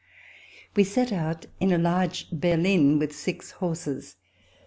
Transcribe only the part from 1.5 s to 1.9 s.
in a